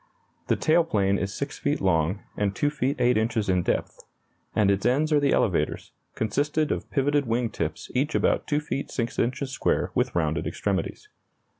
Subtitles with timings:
[0.47, 3.99] The tail plane is 6 feet long and 2 feet 8 inches in depth;
[4.55, 8.89] at its ends are the elevators, consisting of pivoted wing tips each about 2 feet
[8.89, 11.07] 6 inches square with rounded extremities.